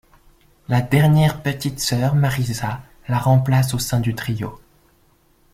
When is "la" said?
0.67-0.81, 3.07-3.19